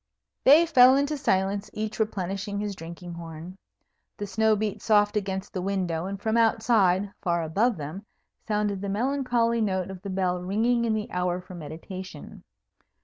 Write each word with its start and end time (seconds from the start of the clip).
They 0.45 0.65
fell 0.65 0.95
into 0.95 1.15
silence, 1.15 1.69
each 1.73 1.99
replenishing 1.99 2.59
his 2.59 2.75
drinking 2.75 3.13
horn. 3.13 3.59
The 4.17 4.25
snow 4.25 4.55
beat 4.55 4.81
soft 4.81 5.15
against 5.15 5.53
the 5.53 5.61
window, 5.61 6.07
and 6.07 6.19
from 6.19 6.37
outside, 6.37 7.11
far 7.21 7.43
above 7.43 7.77
them, 7.77 8.07
sounded 8.39 8.81
the 8.81 8.89
melancholy 8.89 9.61
note 9.61 9.91
of 9.91 10.01
the 10.01 10.09
bell 10.09 10.41
ringing 10.41 10.85
in 10.85 10.95
the 10.95 11.11
hour 11.11 11.39
for 11.39 11.53
meditation. 11.53 12.43